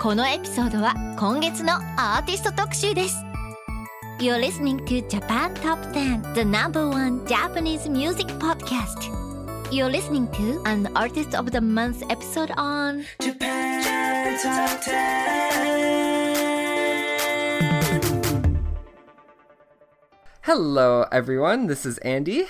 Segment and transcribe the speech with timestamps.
[0.00, 3.16] このエピソードは今月のアーティスト特集です
[4.18, 9.10] You're listening to Japan Top 10 The number one Japanese music podcast
[9.70, 15.22] You're listening to an Artist of the Month episode on Japan Top 10.
[20.42, 21.68] Hello, everyone.
[21.68, 22.46] This is Andy.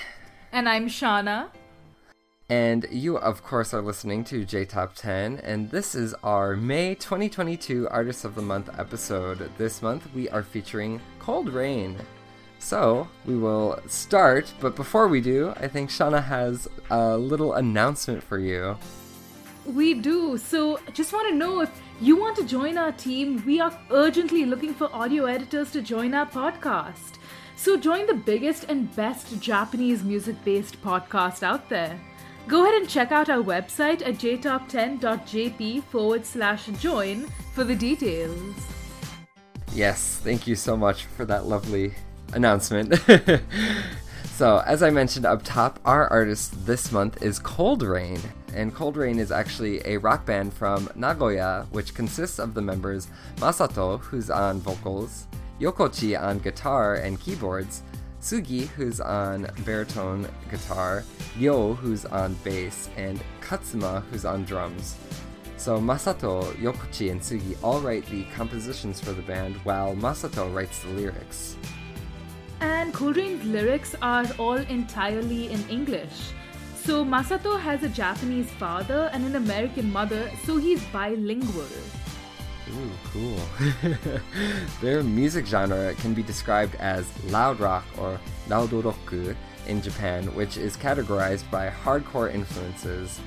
[0.50, 1.50] And I'm Shauna.
[2.49, 6.95] And you, of course, are listening to J Top 10, and this is our May
[6.95, 9.51] 2022 Artist of the Month episode.
[9.57, 11.97] This month we are featuring Cold Rain.
[12.59, 18.23] So, we will start, but before we do, I think Shauna has a little announcement
[18.23, 18.77] for you.
[19.65, 20.37] We do.
[20.37, 24.45] So, just want to know if you want to join our team, we are urgently
[24.45, 27.15] looking for audio editors to join our podcast.
[27.57, 31.99] So, join the biggest and best Japanese music based podcast out there.
[32.47, 38.55] Go ahead and check out our website at jtop10.jp forward slash join for the details.
[39.73, 41.93] Yes, thank you so much for that lovely
[42.31, 42.95] announcement.
[44.31, 48.21] so, as I mentioned up top, our artist this month is Cold Rain.
[48.53, 53.09] And Cold Rain is actually a rock band from Nagoya, which consists of the members
[53.35, 55.27] Masato, who's on vocals,
[55.59, 57.83] Yokochi on guitar and keyboards,
[58.21, 61.03] Sugi, who's on baritone guitar,
[61.37, 64.95] Yo, who's on bass, and Katsuma, who's on drums.
[65.57, 70.79] So Masato, Yokochi, and Sugi all write the compositions for the band, while Masato writes
[70.79, 71.57] the lyrics.
[72.59, 76.31] And Cold Rain's lyrics are all entirely in English.
[76.75, 81.67] So Masato has a Japanese father and an American mother, so he's bilingual.
[82.75, 83.39] Ooh, cool.
[84.81, 89.35] Their music genre can be described as loud rock or laudoroku
[89.67, 93.19] in Japan, which is categorized by hardcore influences,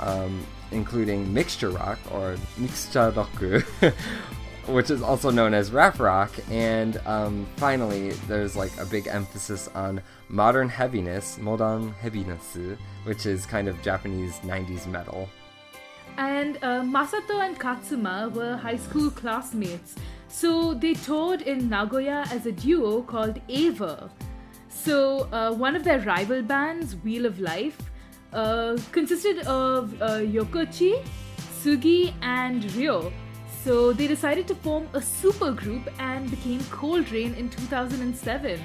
[0.00, 3.62] um, including mixture rock or mixcharoku,
[4.68, 6.30] which is also known as rap rock.
[6.50, 12.56] And um, finally, there's like a big emphasis on modern heaviness, modern heaviness,
[13.04, 15.28] which is kind of Japanese 90s metal.
[16.16, 19.96] And uh, Masato and Katsuma were high school classmates,
[20.28, 24.10] so they toured in Nagoya as a duo called Ava.
[24.68, 27.78] So uh, one of their rival bands, Wheel of Life,
[28.32, 31.04] uh, consisted of uh, Yokochi,
[31.62, 33.12] Sugi, and Ryo.
[33.64, 38.60] So they decided to form a supergroup and became Cold Rain in 2007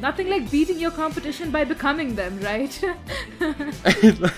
[0.00, 2.82] nothing like beating your competition by becoming them, right?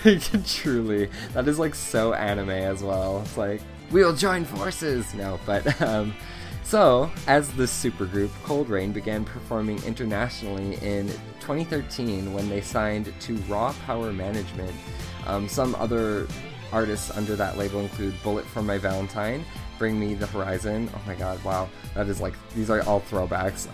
[0.04, 3.20] like, truly, that is like so anime as well.
[3.22, 5.12] It's like we'll join forces.
[5.14, 6.14] No, but um,
[6.62, 11.08] so as the supergroup, Cold Rain began performing internationally in
[11.40, 14.72] 2013 when they signed to Raw Power Management.
[15.26, 16.26] Um, some other
[16.72, 19.44] artists under that label include Bullet for My Valentine
[19.78, 20.90] Bring Me the Horizon.
[20.94, 21.68] Oh my god, wow.
[21.94, 23.68] That is like, these are all throwbacks.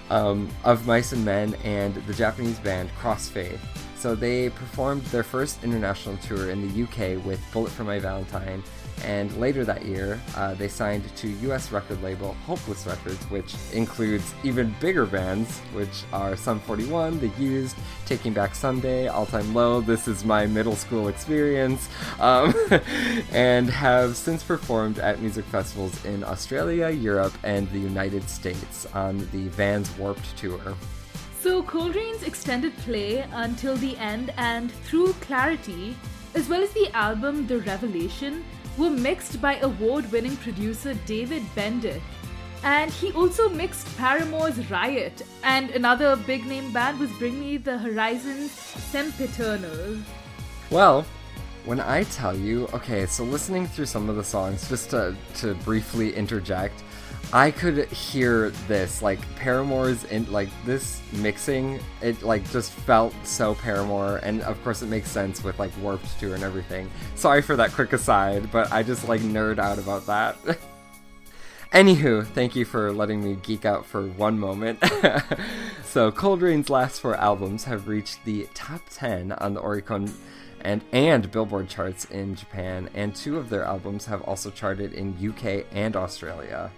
[0.10, 3.58] um, of Mice and Men and the Japanese band Crossfaith.
[3.96, 8.62] So they performed their first international tour in the UK with Bullet for My Valentine
[9.04, 14.34] and later that year, uh, they signed to US record label Hopeless Records, which includes
[14.42, 19.80] even bigger bands, which are Sum 41, The Used, Taking Back Sunday, All Time Low,
[19.80, 21.88] This Is My Middle School Experience,
[22.20, 22.54] um,
[23.32, 29.18] and have since performed at music festivals in Australia, Europe, and the United States on
[29.32, 30.74] the Vans Warped Tour.
[31.40, 35.96] So, Cold Rain's extended play until the end and through Clarity,
[36.34, 38.44] as well as the album The Revelation,
[38.78, 42.00] were mixed by award winning producer David Bendeth.
[42.62, 47.78] And he also mixed Paramore's Riot, and another big name band was Bring Me the
[47.78, 49.98] Horizon's Sempiternal.
[50.70, 51.04] Well,
[51.64, 55.54] when I tell you, okay, so listening through some of the songs, just to, to
[55.56, 56.82] briefly interject,
[57.32, 63.54] I could hear this, like Paramore's in like this mixing, it like just felt so
[63.54, 66.90] Paramore, and of course it makes sense with like Warped Tour and everything.
[67.16, 70.36] Sorry for that quick aside, but I just like nerd out about that.
[71.72, 74.82] Anywho, thank you for letting me geek out for one moment.
[75.84, 80.10] so, Coldrain's last four albums have reached the top 10 on the Oricon
[80.62, 85.14] and, and Billboard charts in Japan, and two of their albums have also charted in
[85.22, 86.70] UK and Australia.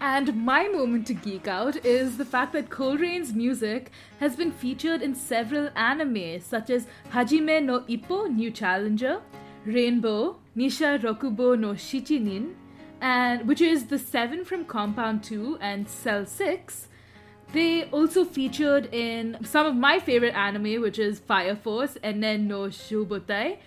[0.00, 5.02] And my moment to geek out is the fact that Coldrain's music has been featured
[5.02, 9.20] in several anime, such as Hajime no Ippo New Challenger,
[9.66, 12.54] Rainbow, Nisha Rokubo no Shichinin,
[13.02, 16.88] and which is the seven from Compound 2 and Cell 6.
[17.52, 22.68] They also featured in some of my favorite anime, which is Fire Force Enen no
[22.68, 23.58] Shouboutai,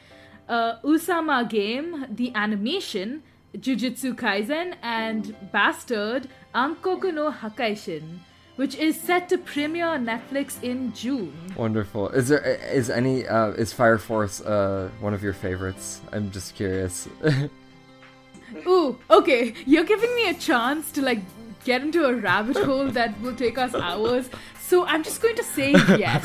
[0.49, 3.21] uh, Osama Game, the animation,
[3.57, 8.19] Jujutsu Kaisen, and Bastard, Ankoku no Hakaishin,
[8.55, 11.33] which is set to premiere on Netflix in June.
[11.55, 12.09] Wonderful.
[12.09, 16.01] Is there is any uh, is Fire Force uh, one of your favorites?
[16.11, 17.07] I'm just curious.
[18.67, 19.53] Ooh, okay.
[19.65, 21.19] You're giving me a chance to like
[21.63, 24.29] get into a rabbit hole that will take us hours.
[24.65, 26.23] So I'm just going to say yes.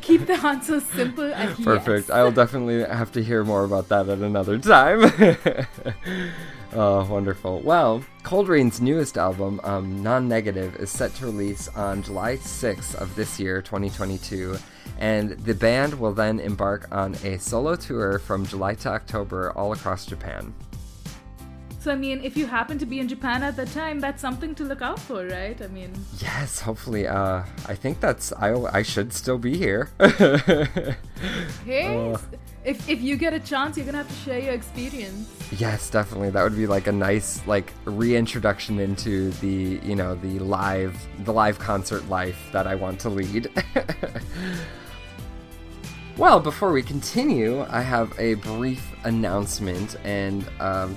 [0.00, 2.08] Keep the answer simple and Perfect.
[2.08, 2.16] yes.
[2.16, 5.02] I'll definitely have to hear more about that at another time.
[6.72, 7.60] oh, wonderful.
[7.60, 13.14] Well, Coldrain's newest album, um, Non Negative, is set to release on July 6th of
[13.16, 14.56] this year, 2022.
[14.98, 19.72] And the band will then embark on a solo tour from July to October all
[19.72, 20.54] across Japan.
[21.86, 24.56] So I mean, if you happen to be in Japan at that time, that's something
[24.56, 25.56] to look out for, right?
[25.62, 27.06] I mean, Yes, hopefully.
[27.06, 28.32] Uh, I think that's.
[28.32, 29.90] I, I should still be here.
[31.64, 32.18] hey, Uh.
[32.64, 35.30] if if you get a chance, you're gonna have to share your experience.
[35.60, 36.30] Yes, definitely.
[36.30, 41.32] That would be like a nice like reintroduction into the, you know, the live the
[41.32, 43.48] live concert life that I want to lead.
[46.18, 50.96] well, before we continue, I have a brief announcement and um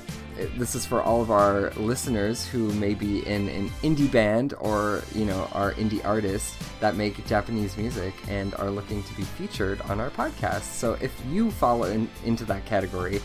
[0.58, 5.04] this is for all of our listeners who may be in an indie band or,
[5.14, 9.82] you know, are indie artists that make Japanese music and are looking to be featured
[9.82, 10.62] on our podcast.
[10.62, 13.22] So if you fall in, into that category,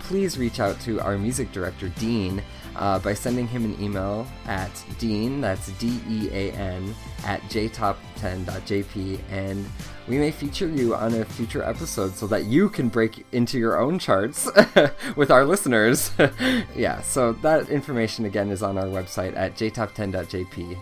[0.00, 2.42] please reach out to our music director, Dean,
[2.76, 6.94] uh, by sending him an email at Dean, that's D E A N,
[7.24, 9.66] at jtop10.jp, and
[10.08, 13.80] we may feature you on a future episode so that you can break into your
[13.80, 14.50] own charts
[15.16, 16.10] with our listeners.
[16.76, 20.78] yeah, so that information again is on our website at jtop10.jp.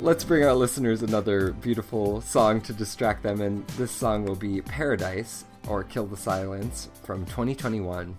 [0.00, 4.60] Let's bring our listeners another beautiful song to distract them, and this song will be
[4.60, 8.16] Paradise or Kill the Silence from 2021.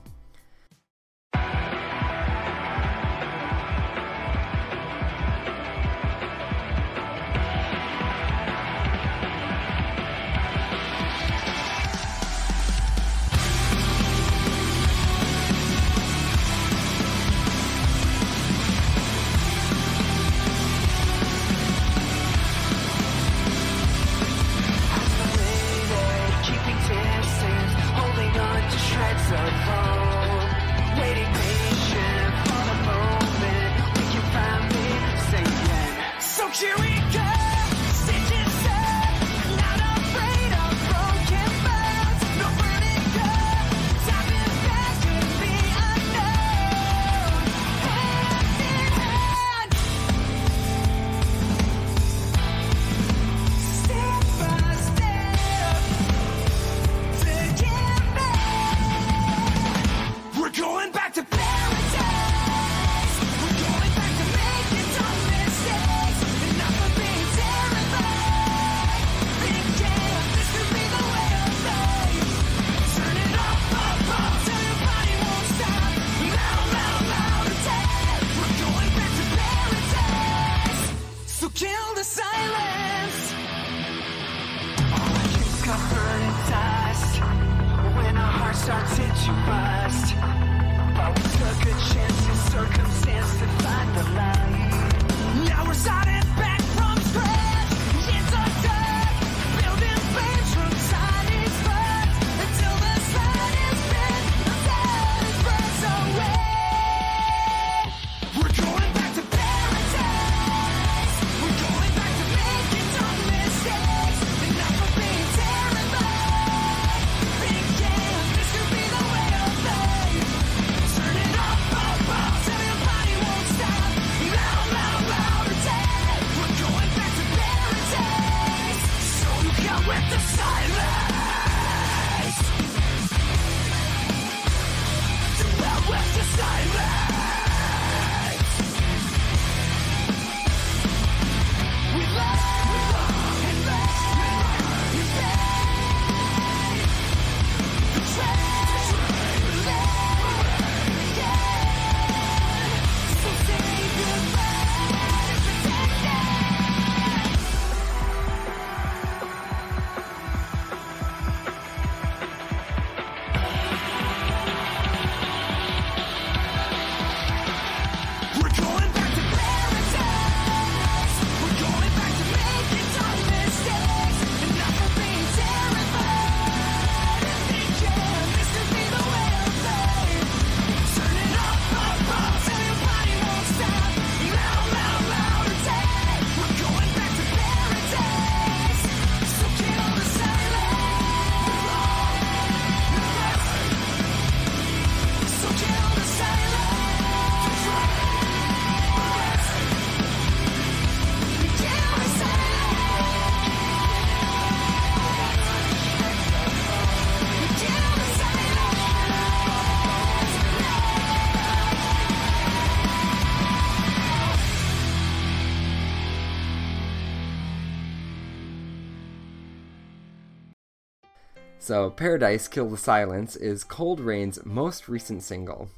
[221.59, 225.69] So, Paradise Kill the Silence is Cold Rain's most recent single.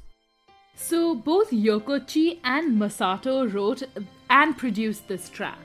[0.80, 3.82] So both Yokochi and Masato wrote
[4.30, 5.58] and produced this track.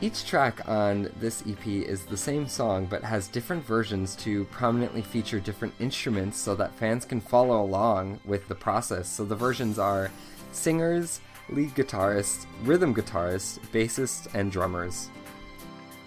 [0.00, 5.02] Each track on this EP is the same song but has different versions to prominently
[5.02, 9.08] feature different instruments so that fans can follow along with the process.
[9.08, 10.10] So the versions are
[10.52, 15.10] singers, lead guitarists, rhythm guitarists, bassists, and drummers.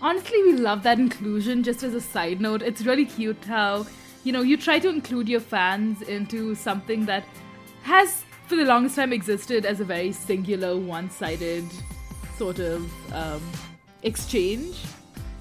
[0.02, 1.64] Honestly, we love that inclusion.
[1.64, 3.86] Just as a side note, it's really cute how,
[4.24, 7.24] you know, you try to include your fans into something that
[7.82, 11.66] has, for the longest time, existed as a very singular, one sided
[12.38, 13.42] sort of um,
[14.04, 14.78] exchange.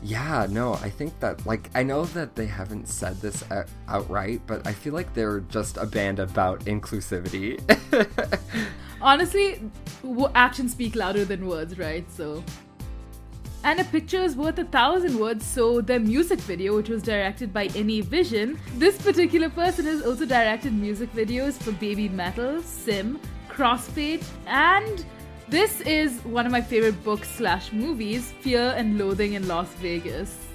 [0.02, 4.40] Yeah, no, I think that, like, I know that they haven't said this uh, outright,
[4.46, 7.60] but I feel like they're just a band about inclusivity.
[9.02, 9.60] Honestly,
[10.02, 12.10] w- actions speak louder than words, right?
[12.10, 12.42] So.
[13.66, 17.52] And a picture is worth a thousand words, so their music video, which was directed
[17.52, 23.18] by Any Vision, this particular person has also directed music videos for Baby Metal, SiM,
[23.48, 25.04] Crossfaith, and
[25.48, 30.45] this is one of my favorite books slash movies, Fear and Loathing in Las Vegas.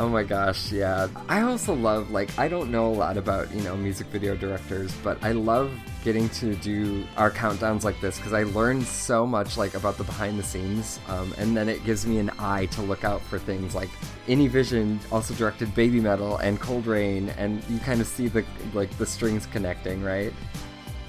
[0.00, 1.08] Oh my gosh, yeah.
[1.28, 4.94] I also love, like, I don't know a lot about, you know, music video directors,
[5.04, 5.70] but I love
[6.02, 10.04] getting to do our countdowns like this because I learned so much, like, about the
[10.04, 11.00] behind the scenes.
[11.06, 13.90] Um, and then it gives me an eye to look out for things like
[14.26, 18.42] Vision also directed Baby Metal and Cold Rain, and you kind of see the,
[18.72, 20.32] like, the strings connecting, right?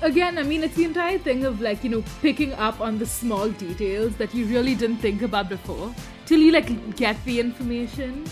[0.02, 3.06] Again, I mean, it's the entire thing of like, you know, picking up on the
[3.06, 5.96] small details that you really didn't think about before
[6.26, 8.26] till you like get the information.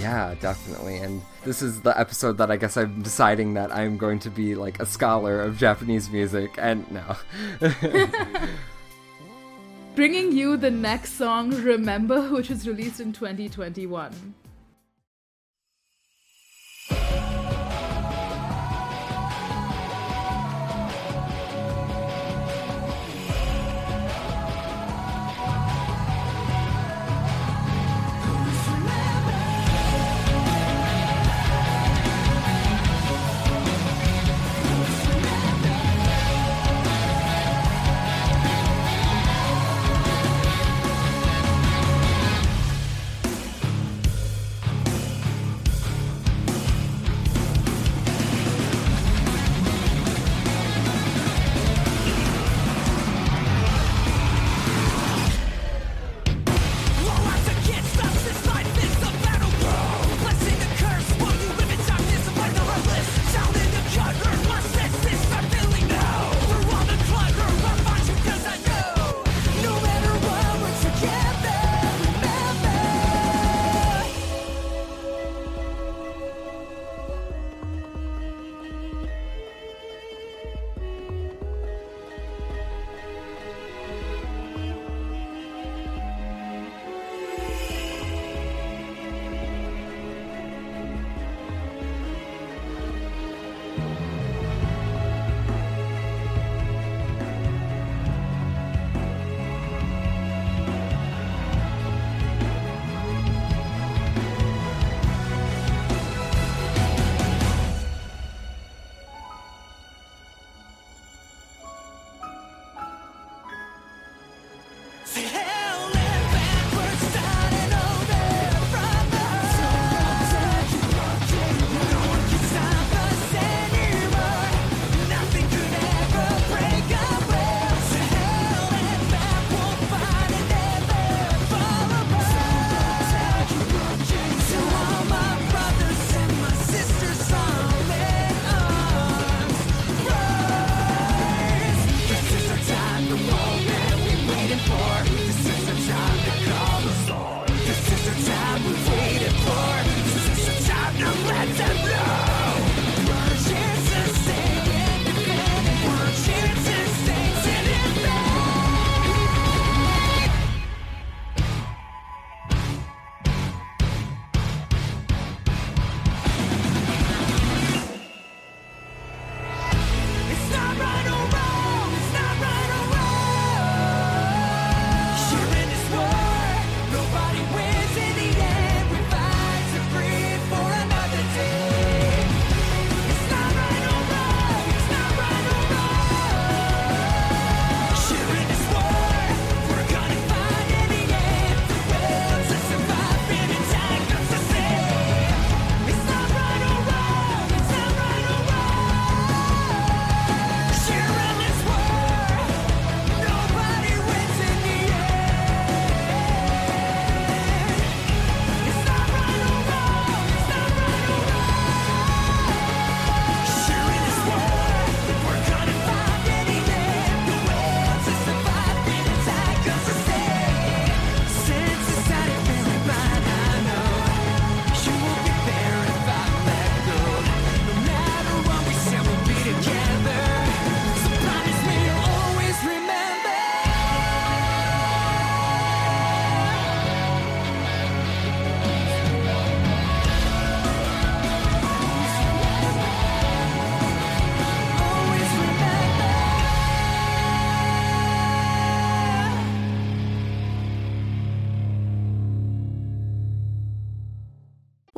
[0.00, 0.98] Yeah, definitely.
[0.98, 4.54] And this is the episode that I guess I'm deciding that I'm going to be
[4.54, 7.16] like a scholar of Japanese music, and no.
[9.94, 14.34] Bringing you the next song, Remember, which was released in 2021.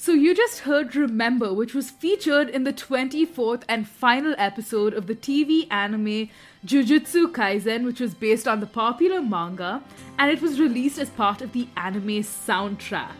[0.00, 5.06] So you just heard Remember, which was featured in the 24th and final episode of
[5.06, 6.30] the TV anime
[6.64, 9.82] Jujutsu Kaisen, which was based on the popular manga,
[10.18, 13.12] and it was released as part of the anime soundtrack.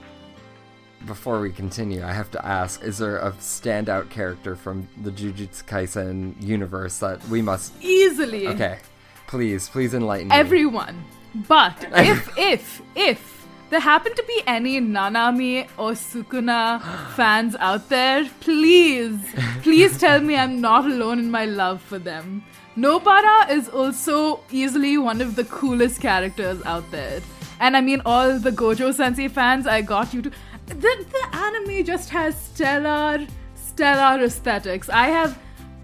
[1.04, 5.64] Before we continue, I have to ask: Is there a standout character from the Jujutsu
[5.64, 7.74] Kaisen universe that we must?
[7.82, 8.48] Easily.
[8.48, 8.78] Okay,
[9.26, 10.34] please, please enlighten me.
[10.34, 11.04] Everyone.
[11.46, 13.39] But if, if, if
[13.70, 16.80] there happen to be any Nanami or Sukuna
[17.14, 19.18] fans out there, please,
[19.62, 22.44] please tell me I'm not alone in my love for them.
[22.76, 27.20] Nobara is also easily one of the coolest characters out there.
[27.60, 30.30] And I mean, all the Gojo Sensei fans, I got you to.
[30.66, 34.88] The, the anime just has stellar, stellar aesthetics.
[34.88, 35.38] I have.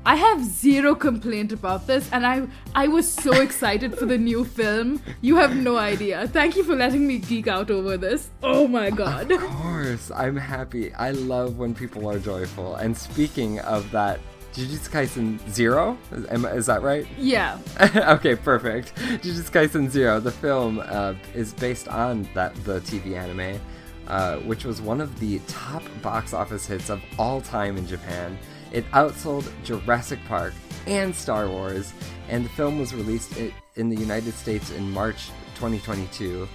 [0.07, 4.45] I have zero complaint about this, and I I was so excited for the new
[4.45, 5.03] film.
[5.21, 6.29] You have no idea.
[6.29, 8.31] Thank you for letting me geek out over this.
[8.41, 9.33] Oh my god.
[9.33, 10.95] Of course, I'm happy.
[10.95, 12.77] I love when people are joyful.
[12.77, 14.21] And speaking of that,
[14.55, 17.05] Jujutsu Kaisen Zero, is, is that right?
[17.19, 17.59] Yeah.
[17.97, 18.95] okay, perfect.
[19.25, 23.61] Jujutsu Kaisen Zero, the film, uh, is based on that the TV anime,
[24.07, 28.39] uh, which was one of the top box office hits of all time in Japan.
[28.73, 30.55] It outsold Jurassic Park
[30.87, 31.93] and Star Wars,
[32.29, 33.37] and the film was released
[33.77, 36.49] in the United States in March 2022.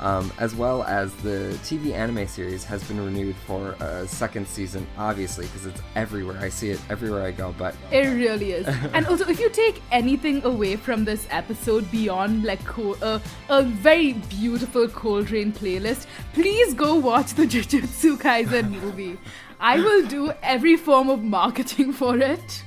[0.00, 4.86] Um, as well as the TV anime series has been renewed for a second season,
[4.98, 6.36] obviously, because it's everywhere.
[6.40, 7.54] I see it everywhere I go.
[7.56, 8.66] But It really is.
[8.92, 13.62] and also, if you take anything away from this episode beyond like co- uh, a
[13.62, 19.16] very beautiful Cold Rain playlist, please go watch the Jujutsu Kaisen movie.
[19.60, 22.64] I will do every form of marketing for it.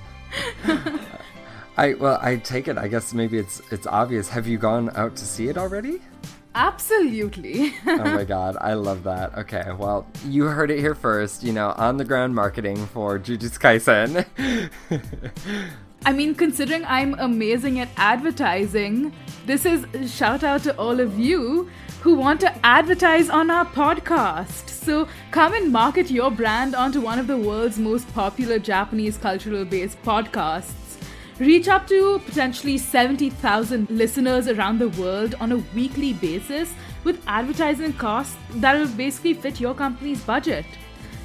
[1.78, 2.78] I well, I take it.
[2.78, 4.30] I guess maybe it's it's obvious.
[4.30, 6.02] Have you gone out to see it already?
[6.56, 7.76] Absolutely.
[7.86, 9.38] oh my god, I love that.
[9.38, 11.43] Okay, well, you heard it here first.
[11.43, 14.26] You know, on the ground marketing for Jujutsu Kaisen.
[16.05, 19.13] I mean, considering I'm amazing at advertising,
[19.45, 21.69] this is shout out to all of you
[22.01, 24.69] who want to advertise on our podcast.
[24.69, 29.65] So come and market your brand onto one of the world's most popular Japanese cultural
[29.65, 30.73] based podcasts.
[31.39, 37.93] Reach up to potentially 70,000 listeners around the world on a weekly basis with advertising
[37.93, 40.65] costs that will basically fit your company's budget.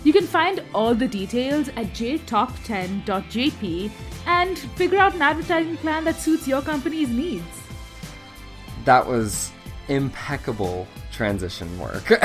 [0.04, 3.90] You can find all the details at jtop10.jp
[4.26, 7.44] and figure out an advertising plan that suits your company's needs.
[8.84, 9.52] that was
[9.88, 12.04] impeccable transition work.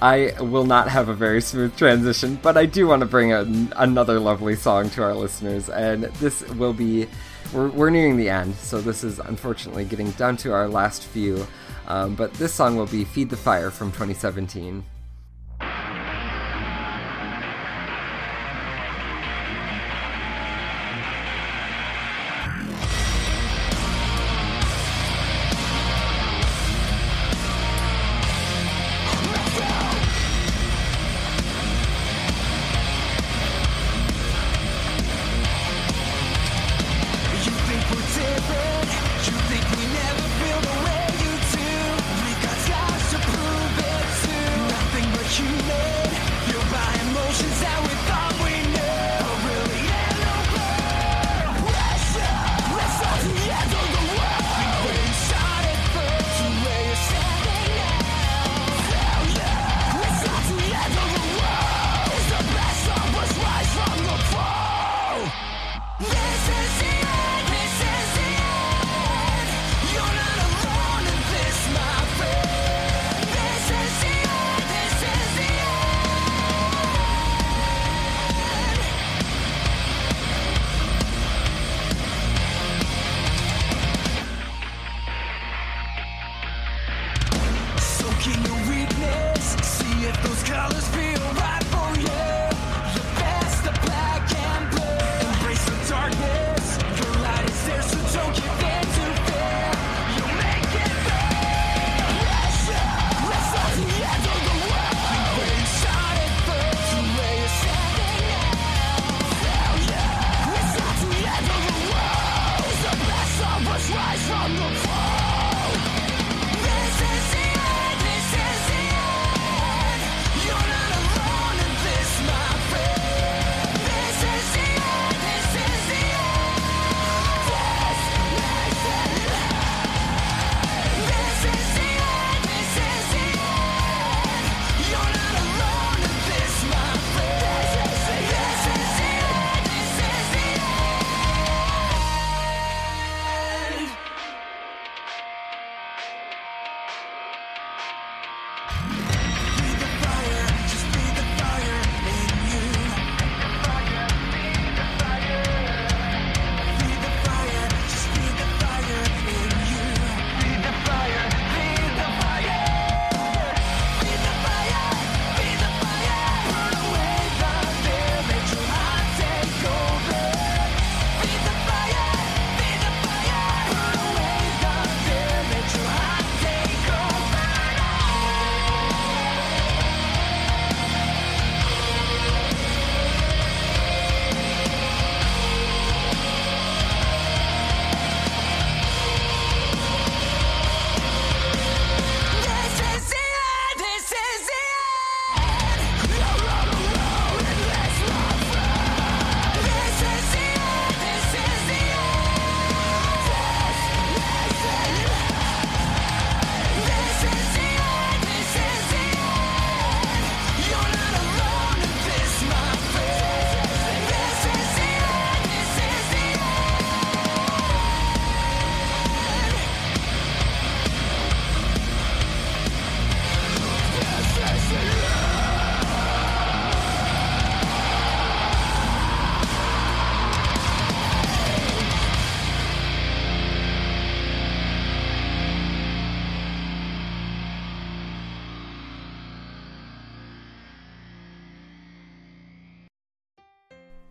[0.00, 4.18] I will not have a very smooth transition, but I do want to bring another
[4.20, 7.06] lovely song to our listeners, and this will be.
[7.52, 11.44] We're, we're nearing the end, so this is unfortunately getting down to our last few.
[11.88, 14.84] Um, but this song will be Feed the Fire from 2017.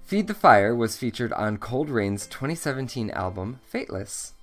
[0.09, 4.33] Feed the Fire was featured on Cold Rain's 2017 album Fateless.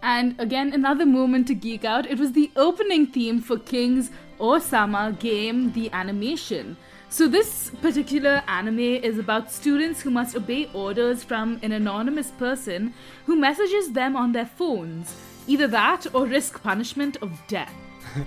[0.00, 2.06] And again, another moment to geek out.
[2.06, 6.76] It was the opening theme for King's Osama game, the animation.
[7.08, 12.94] So, this particular anime is about students who must obey orders from an anonymous person
[13.26, 15.16] who messages them on their phones.
[15.48, 17.74] Either that or risk punishment of death.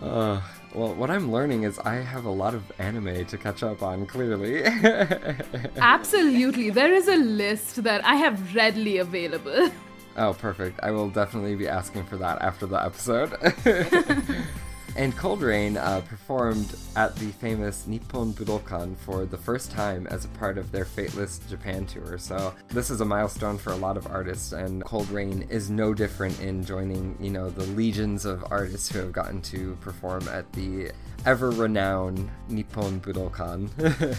[0.00, 0.40] Uh,
[0.78, 4.06] well, what I'm learning is I have a lot of anime to catch up on,
[4.06, 4.62] clearly.
[5.76, 9.70] Absolutely, there is a list that I have readily available.
[10.16, 10.78] oh, perfect.
[10.80, 13.34] I will definitely be asking for that after the episode.
[14.98, 20.24] and Cold Rain uh, performed at the famous Nippon Budokan for the first time as
[20.24, 22.18] a part of their Fateless Japan tour.
[22.18, 25.94] So this is a milestone for a lot of artists, and Cold Rain is no
[25.94, 30.52] different in joining, you know, the legions of artists who have gotten to perform at
[30.52, 30.90] the
[31.24, 34.16] ever-renowned Nippon Budokan.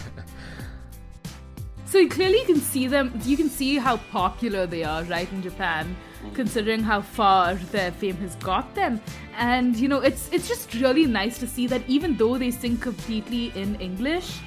[1.86, 3.20] So clearly you can see them.
[3.24, 5.96] You can see how popular they are, right, in Japan,
[6.34, 9.00] considering how far their fame has got them.
[9.36, 12.76] And you know, it's it's just really nice to see that even though they sing
[12.76, 14.38] completely in English,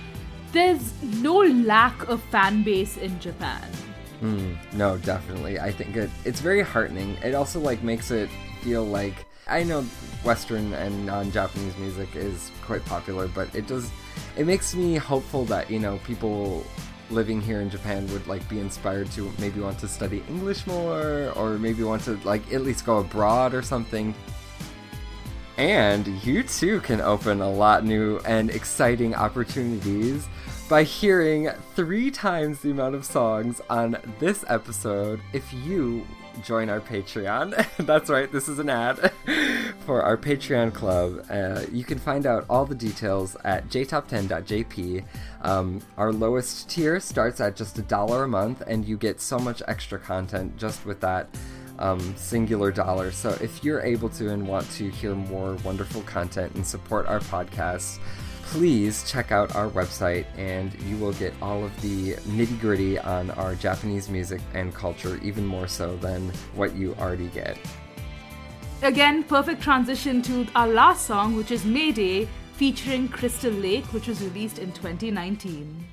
[0.51, 3.67] there's no lack of fan base in Japan.
[4.21, 5.59] Mm, no, definitely.
[5.59, 7.17] I think it, it's very heartening.
[7.23, 8.29] It also like makes it
[8.61, 9.81] feel like I know
[10.23, 13.91] Western and non-Japanese music is quite popular, but it does.
[14.37, 16.63] It makes me hopeful that you know people
[17.09, 21.31] living here in Japan would like be inspired to maybe want to study English more,
[21.35, 24.13] or maybe want to like at least go abroad or something.
[25.57, 30.27] And you too can open a lot new and exciting opportunities
[30.67, 36.05] by hearing three times the amount of songs on this episode if you
[36.41, 37.65] join our Patreon.
[37.85, 39.11] That's right, this is an ad
[39.85, 41.25] for our Patreon club.
[41.29, 45.05] Uh, you can find out all the details at jtop10.jp.
[45.41, 49.37] Um, our lowest tier starts at just a dollar a month, and you get so
[49.37, 51.27] much extra content just with that
[51.79, 53.11] um, singular dollar.
[53.11, 57.19] So if you're able to and want to hear more wonderful content and support our
[57.19, 57.99] podcast,
[58.43, 63.31] please check out our website and you will get all of the nitty gritty on
[63.31, 67.57] our Japanese music and culture, even more so than what you already get.
[68.81, 74.21] Again, perfect transition to our last song, which is Mayday, featuring Crystal Lake, which was
[74.21, 75.92] released in 2019.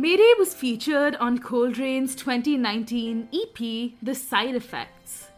[0.00, 5.28] Mayday was featured on Coldrain's 2019 EP, The Side Effects.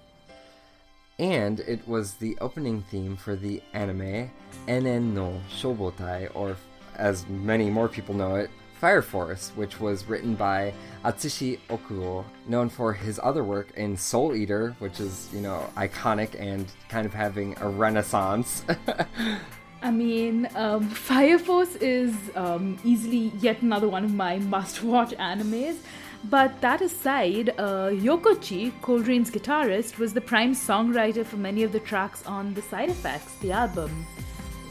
[1.18, 4.31] And it was the opening theme for the anime
[4.68, 6.57] Enen no Shouboutai, or
[6.94, 10.72] as many more people know it, Fire Force, which was written by
[11.05, 16.40] Atsushi Ohkubo, known for his other work in Soul Eater, which is, you know, iconic
[16.40, 18.65] and kind of having a renaissance.
[19.83, 25.10] I mean, um, Fire Force is um, easily yet another one of my must watch
[25.10, 25.76] animes.
[26.24, 31.80] But that aside, uh, Yokochi, Coldrain's guitarist, was the prime songwriter for many of the
[31.80, 34.06] tracks on The Side Effects, the album.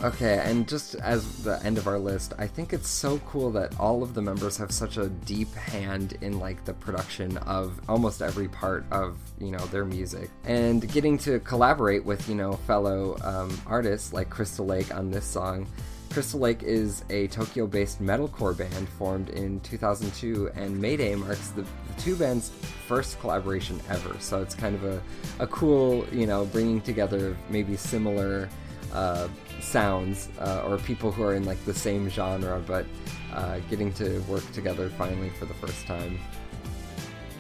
[0.04, 3.80] Okay, and just as the end of our list, I think it's so cool that
[3.80, 8.24] all of the members have such a deep hand in like the production of almost
[8.24, 13.16] every part of you know their music, and getting to collaborate with you know fellow
[13.24, 15.68] um, artists like Crystal Lake on this song.
[16.10, 22.02] Crystal Lake is a Tokyo-based metalcore band formed in 2002, and Mayday marks the, the
[22.02, 22.50] two bands'
[22.88, 24.16] first collaboration ever.
[24.20, 25.02] So it's kind of a,
[25.40, 28.50] a cool, you know, bringing together maybe similar
[28.94, 29.28] uh,
[29.60, 32.86] sounds uh, or people who are in like the same genre, but
[33.34, 36.20] uh, getting to work together finally for the first time.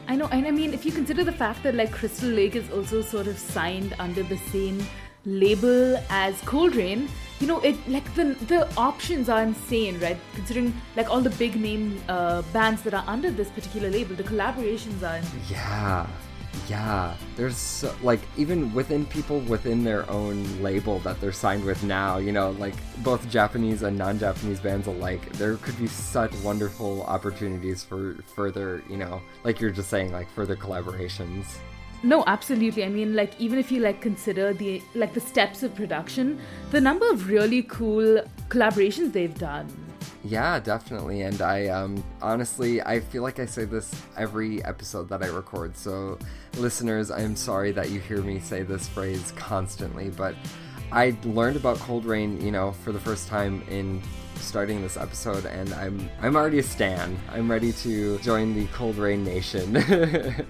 [0.07, 2.69] I know, and I mean, if you consider the fact that like Crystal Lake is
[2.71, 4.83] also sort of signed under the same
[5.25, 7.07] label as Coldrain,
[7.39, 10.17] you know, it like the the options are insane, right?
[10.35, 14.23] Considering like all the big name uh, bands that are under this particular label, the
[14.23, 15.21] collaborations are.
[15.49, 16.07] Yeah,
[16.67, 17.15] yeah.
[17.35, 22.31] There's like even within people within their own label that they're signed with now, you
[22.31, 28.15] know, like both Japanese and non-Japanese bands alike, there could be such wonderful opportunities for
[28.35, 31.45] further, you know, like you're just saying, like further collaborations.
[32.03, 32.83] No, absolutely.
[32.83, 36.39] I mean, like even if you like consider the like the steps of production,
[36.71, 39.67] the number of really cool collaborations they've done.
[40.23, 41.21] Yeah, definitely.
[41.21, 45.75] And I um, honestly, I feel like I say this every episode that I record.
[45.75, 46.17] So,
[46.57, 50.35] listeners, I'm sorry that you hear me say this phrase constantly, but
[50.91, 54.01] I learned about Coldrain, you know, for the first time in
[54.35, 57.17] starting this episode, and I'm I'm already a stan.
[57.31, 59.77] I'm ready to join the Coldrain Nation.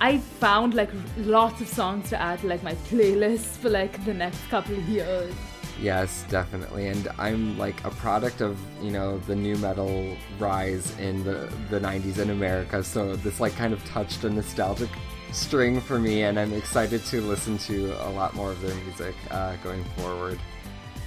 [0.00, 4.12] I found like lots of songs to add to like my playlist for like the
[4.12, 5.34] next couple of years.
[5.80, 6.88] Yes, definitely.
[6.88, 11.80] And I'm like a product of, you know, the nu metal rise in the, the
[11.80, 12.82] 90s in America.
[12.82, 14.90] So this like kind of touched a nostalgic
[15.32, 19.14] string for me, and I'm excited to listen to a lot more of their music
[19.30, 20.38] uh, going forward.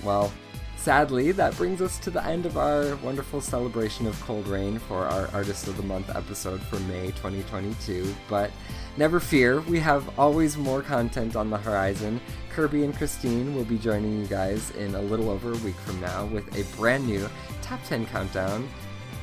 [0.03, 0.31] Well,
[0.77, 5.29] sadly, that brings us to the end of our wonderful celebration of Coldrain for our
[5.33, 8.13] Artist of the Month episode for May 2022.
[8.29, 8.51] But
[8.95, 12.21] never fear, we have always more content on the horizon.
[12.51, 15.99] Kirby and Christine will be joining you guys in a little over a week from
[15.99, 17.27] now with a brand new
[17.61, 18.67] top 10 countdown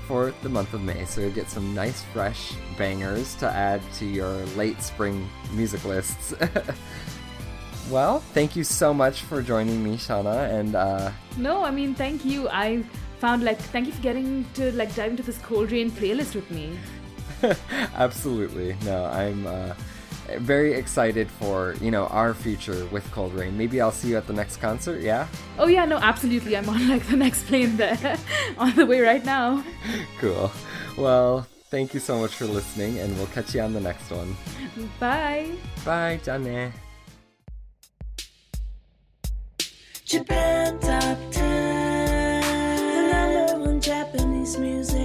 [0.07, 1.05] for the month of May.
[1.05, 6.34] So you'll get some nice, fresh bangers to add to your late spring music lists.
[7.91, 12.24] well, thank you so much for joining me, Shauna, and uh, No, I mean, thank
[12.24, 12.49] you.
[12.49, 12.82] I
[13.18, 16.78] found like, thank you for getting to like dive into this Coldrain playlist with me.
[17.95, 18.76] Absolutely.
[18.85, 19.74] No, I'm uh,
[20.39, 23.55] very excited for, you know, our future with Coldrain.
[23.55, 25.26] Maybe I'll see you at the next concert, yeah?
[25.59, 26.57] Oh yeah, no, absolutely.
[26.57, 28.18] I'm on like the next plane there,
[28.59, 29.62] on the way right now.
[30.18, 30.51] Cool.
[30.97, 34.35] Well, thank you so much for listening, and we'll catch you on the next one.
[34.99, 35.51] Bye.
[35.85, 36.72] Bye, Jane.
[40.14, 42.40] Japan Top 10.
[42.92, 45.03] The number one Japanese music.